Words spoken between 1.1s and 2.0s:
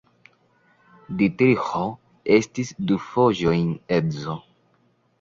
Ditriĥo